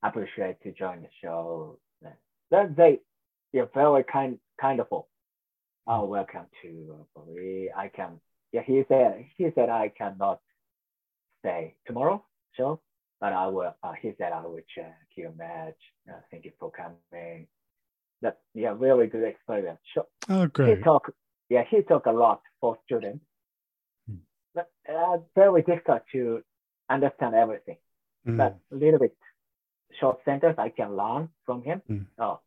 [0.04, 1.78] appreciate to join the show.
[2.52, 3.00] Then they,
[3.54, 5.08] you're very kind, kindful.
[5.88, 7.70] Oh, welcome to Bali.
[7.76, 8.20] I can.
[8.52, 9.26] Yeah, he said.
[9.38, 10.40] He said I cannot
[11.40, 12.24] stay tomorrow.
[12.58, 12.82] Show.
[13.22, 13.74] but I will.
[13.82, 15.78] Uh, he said I will check your match.
[16.10, 17.48] Uh, thank you for coming.
[18.22, 19.80] That yeah, really good experience.
[19.94, 20.06] Sure.
[20.30, 20.84] Oh, He great.
[20.84, 21.12] talk.
[21.50, 23.24] Yeah, he talk a lot for students.
[24.08, 24.18] Hmm.
[24.54, 26.42] But uh, very difficult to
[26.90, 27.78] understand everything.
[28.28, 28.38] Mm.
[28.38, 29.16] But a little bit
[30.00, 31.82] short sentence I can learn from him.
[31.90, 32.06] Mm.
[32.20, 32.40] Oh,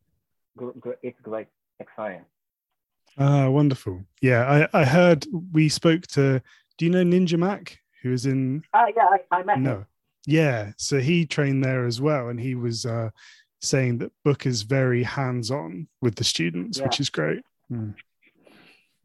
[1.01, 1.47] it's great
[1.79, 2.25] experience.
[3.17, 4.05] Ah, wonderful.
[4.21, 6.41] Yeah, I, I heard we spoke to.
[6.77, 8.63] Do you know Ninja Mac, who is in?
[8.73, 9.63] Ah, yeah, I, I met him.
[9.63, 9.85] No.
[10.27, 13.11] Yeah, so he trained there as well, and he was uh,
[13.61, 17.41] saying that Book is very hands-on with the students, which is great.
[17.71, 17.93] Mm.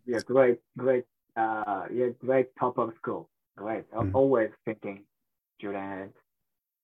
[0.07, 1.05] Yeah, great, great.
[1.37, 3.29] Uh, yeah, great top of school.
[3.57, 3.85] Great.
[3.95, 4.15] I'm Mm.
[4.15, 5.05] always thinking
[5.59, 6.17] students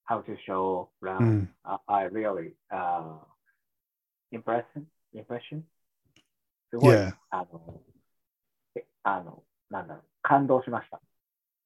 [0.05, 1.41] how to show around.
[1.41, 1.47] Mm.
[1.65, 3.15] Uh, I really uh
[4.32, 5.62] impression impression
[6.70, 7.14] すごい、 Yeah.
[7.30, 7.80] あの、
[8.74, 11.00] えあの、なんだろう、感動しました。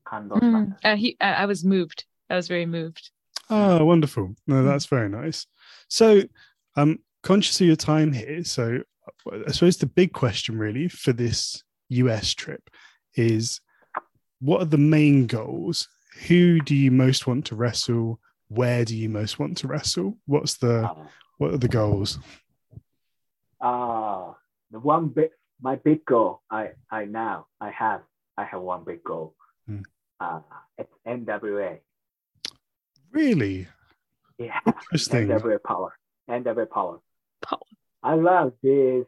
[0.04, 0.80] 感動しまし Mm.
[0.80, 0.88] た。
[0.90, 2.04] Uh, he, I, I was moved.
[2.28, 3.10] I was very moved.
[3.48, 4.34] Oh, wonderful.
[4.48, 5.46] No, that's very nice.
[5.88, 6.22] So,
[6.76, 8.80] um, conscious of your time here, so
[9.46, 12.68] I suppose the big question really for this US trip
[13.14, 13.60] is
[14.40, 15.88] what are the main goals?
[16.28, 18.18] Who do you most want to wrestle?
[18.48, 20.16] Where do you most want to wrestle?
[20.26, 20.96] What's the あ
[21.38, 22.18] what are the goals?
[23.61, 24.33] Uh,
[24.71, 25.29] the one big,
[25.61, 28.01] my big goal, I, I now, I have,
[28.37, 29.35] I have one big goal.
[29.69, 29.83] Mm.
[30.19, 30.39] Uh,
[30.77, 31.79] it's NWA.
[33.11, 33.67] Really
[34.37, 35.27] Yeah, interesting.
[35.27, 35.97] NWA Power.
[36.29, 36.99] NWA Power.
[37.43, 37.59] Power.
[38.01, 39.05] I love this,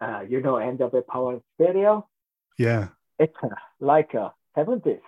[0.00, 2.08] uh, you know, NWA Power video.
[2.58, 2.88] Yeah.
[3.18, 3.48] It's uh,
[3.80, 5.00] like a 70s,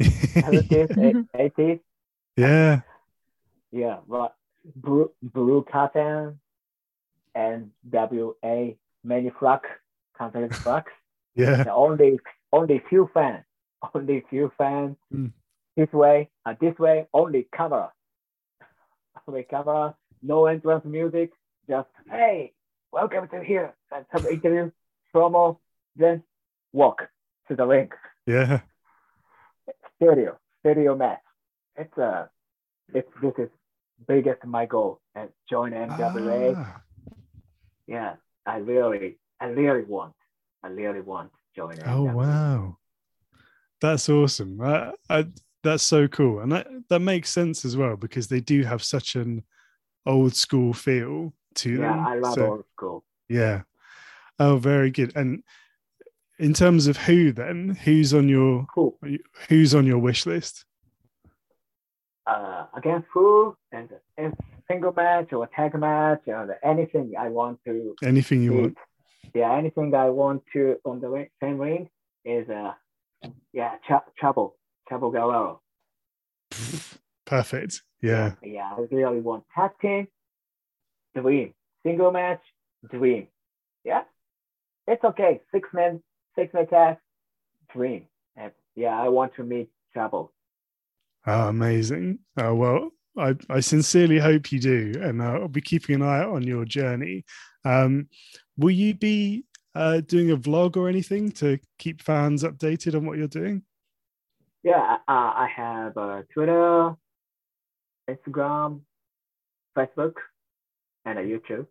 [0.00, 1.80] 70s, 80s.
[2.36, 2.80] yeah.
[3.72, 4.34] Yeah, but
[4.74, 6.39] blue, blue cotton
[7.44, 9.60] and WA many flag,
[10.16, 10.92] country flags.
[11.34, 11.64] Yeah.
[11.64, 12.18] The only
[12.52, 13.44] only few fans,
[13.94, 14.96] only few fans.
[15.12, 15.32] Mm.
[15.76, 17.92] This way, uh, this way, only camera,
[19.28, 21.30] only cover, no entrance music.
[21.68, 22.52] Just hey,
[22.92, 24.70] welcome to here and some interview,
[25.14, 25.58] promo,
[25.96, 26.22] then
[26.72, 27.08] walk
[27.48, 27.90] to the ring.
[28.26, 28.60] Yeah.
[29.96, 31.20] Stereo, stereo match.
[31.76, 32.26] It's uh,
[32.92, 33.48] it's this is
[34.06, 36.54] biggest my goal and join NWA.
[36.56, 36.82] Ah,
[37.90, 38.14] Yeah,
[38.46, 40.14] I really, I really want,
[40.62, 42.78] I really want to join oh wow.
[43.80, 44.60] That's awesome.
[44.60, 45.26] I, I,
[45.64, 46.38] that's so cool.
[46.40, 49.42] And that, that makes sense as well because they do have such an
[50.06, 51.96] old school feel to Yeah, them.
[51.98, 53.04] Yeah, I love So- old school.
[53.28, 53.62] Yeah.
[54.38, 55.12] Oh, very good.
[55.16, 55.42] And
[56.38, 58.96] in terms of who then, who's on your Who?
[59.48, 60.64] who's on your wish list?
[62.26, 63.56] Uh, against who?
[63.72, 64.32] And if
[64.70, 68.60] single match or tag match or anything I want to Anything you see.
[68.60, 68.76] want.
[69.34, 71.88] Yeah, anything I want to on the same ring
[72.24, 72.72] is uh,
[73.52, 74.56] yeah, Ch- Trouble,
[74.88, 75.60] Trouble Guerrero.
[77.26, 77.82] Perfect.
[78.02, 78.32] Yeah.
[78.42, 80.08] Yeah, I really want tag team,
[81.16, 81.54] dream.
[81.84, 82.42] Single match,
[82.90, 83.28] dream.
[83.84, 84.02] Yeah,
[84.86, 85.40] it's okay.
[85.52, 86.02] Six men,
[86.36, 86.96] six man tag,
[87.72, 88.06] dream.
[88.36, 90.32] And yeah, I want to meet Trouble.
[91.26, 92.20] Oh, ah, amazing.
[92.36, 94.94] Oh, well, I, I sincerely hope you do.
[95.00, 97.24] And uh, I'll be keeping an eye on your journey.
[97.64, 98.08] Um,
[98.56, 99.44] will you be
[99.74, 103.62] uh, doing a vlog or anything to keep fans updated on what you're doing?
[104.62, 106.94] Yeah, uh, I have uh, Twitter,
[108.08, 108.80] Instagram,
[109.76, 110.14] Facebook,
[111.04, 111.66] and a YouTube.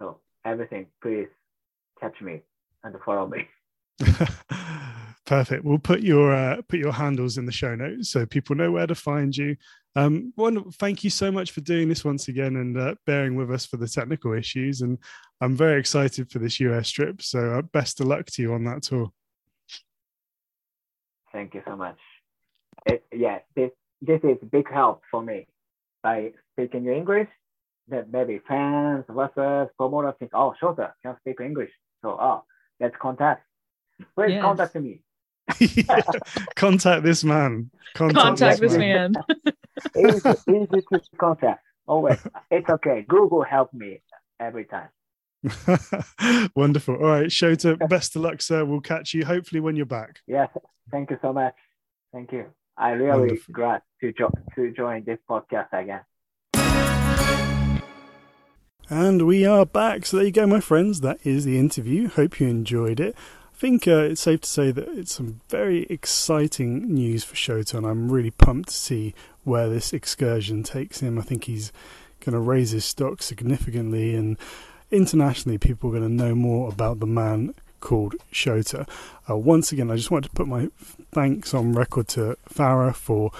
[0.00, 1.28] So everything, please
[2.00, 2.40] catch me
[2.82, 3.46] and follow me.
[5.26, 5.64] Perfect.
[5.64, 8.86] We'll put your uh, put your handles in the show notes so people know where
[8.86, 9.56] to find you.
[9.96, 13.50] Um, one, thank you so much for doing this once again and uh, bearing with
[13.50, 14.82] us for the technical issues.
[14.82, 14.98] And
[15.40, 17.22] I'm very excited for this US trip.
[17.22, 19.10] So uh, best of luck to you on that tour.
[21.32, 21.96] Thank you so much.
[22.84, 23.70] It, yeah, this
[24.02, 25.46] this is big help for me.
[26.02, 27.28] By speaking English,
[27.88, 31.70] that maybe fans, wrestlers, promoters think, oh, Shota can speak English.
[32.02, 32.44] So, oh,
[32.80, 33.44] let's contact.
[34.14, 34.42] Please Yes.
[34.42, 35.02] contact me.
[36.56, 37.70] Contact this man.
[37.94, 39.14] Contact, Contact this man.
[39.96, 41.62] Easy, easy to contact.
[41.86, 42.18] Always.
[42.50, 43.04] It's okay.
[43.06, 44.00] Google help me
[44.40, 44.88] every time.
[46.56, 46.96] Wonderful.
[46.96, 48.64] All right, Shota, best of luck, sir.
[48.64, 50.20] We'll catch you hopefully when you're back.
[50.26, 50.48] Yes,
[50.90, 51.54] thank you so much.
[52.12, 52.46] Thank you.
[52.76, 53.52] I really Wonderful.
[53.54, 56.00] glad to jo- to join this podcast again.
[58.88, 60.06] And we are back.
[60.06, 61.00] So there you go, my friends.
[61.00, 62.08] That is the interview.
[62.08, 63.16] Hope you enjoyed it.
[63.56, 67.78] I think uh, it's safe to say that it's some very exciting news for Shota,
[67.78, 71.18] and I'm really pumped to see where this excursion takes him.
[71.18, 71.72] I think he's
[72.20, 74.36] going to raise his stock significantly, and
[74.90, 78.86] internationally, people are going to know more about the man called Shota.
[79.26, 80.68] Uh, once again, I just wanted to put my
[81.12, 83.30] thanks on record to Farrah for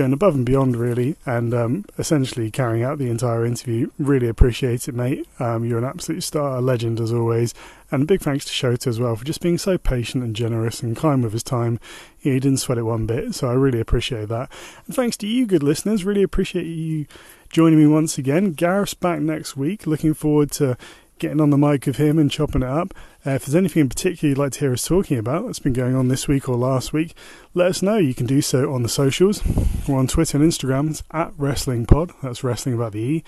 [0.00, 3.90] going above and beyond, really, and um, essentially carrying out the entire interview.
[3.98, 5.28] Really appreciate it, mate.
[5.38, 7.52] Um, you're an absolute star, a legend as always.
[7.90, 10.96] And big thanks to Shota as well for just being so patient and generous and
[10.96, 11.78] kind with his time.
[12.16, 14.50] He didn't sweat it one bit, so I really appreciate that.
[14.86, 16.02] And thanks to you, good listeners.
[16.02, 17.04] Really appreciate you
[17.50, 18.54] joining me once again.
[18.54, 19.86] Gareth's back next week.
[19.86, 20.78] Looking forward to
[21.20, 22.92] getting on the mic with him and chopping it up.
[23.24, 25.72] Uh, if there's anything in particular you'd like to hear us talking about that's been
[25.72, 27.14] going on this week or last week,
[27.54, 27.98] let us know.
[27.98, 29.42] You can do so on the socials.
[29.86, 30.90] We're on Twitter and Instagram.
[30.90, 32.12] It's at WrstlingPod.
[32.22, 33.24] That's wrestling about the E.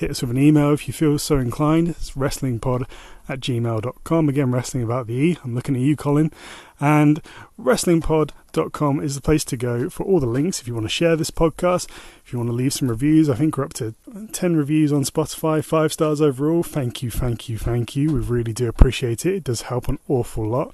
[0.00, 1.90] Hit us with an email if you feel so inclined.
[1.90, 2.88] It's wrstlingpod
[3.28, 4.28] at gmail.com.
[4.30, 5.38] Again, wrestling about the E.
[5.44, 6.32] I'm looking at you, Colin.
[6.80, 7.20] And
[7.60, 11.16] wrstlingpod.com is the place to go for all the links if you want to share
[11.16, 11.86] this podcast,
[12.24, 13.28] if you want to leave some reviews.
[13.28, 13.94] I think we're up to
[14.32, 16.62] 10 reviews on Spotify, five stars overall.
[16.62, 18.10] Thank you, thank you, thank you.
[18.10, 19.34] We really do appreciate it.
[19.34, 20.72] It does help an awful lot.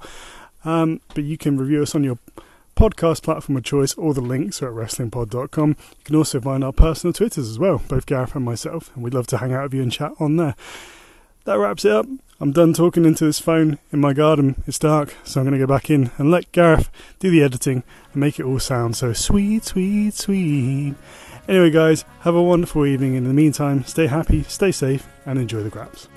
[0.65, 2.19] Um, but you can review us on your
[2.77, 3.95] podcast platform of choice.
[3.95, 5.69] All the links are at wrstlingpod.com.
[5.71, 9.15] You can also find our personal Twitters as well, both Gareth and myself, and we'd
[9.15, 10.55] love to hang out with you and chat on there.
[11.45, 12.07] That wraps it up.
[12.39, 14.63] I'm done talking into this phone in my garden.
[14.67, 17.83] It's dark, so I'm going to go back in and let Gareth do the editing
[18.13, 20.95] and make it all sound so sweet, sweet, sweet.
[21.49, 23.15] Anyway, guys, have a wonderful evening.
[23.15, 26.09] In the meantime, stay happy, stay safe, and enjoy the graps.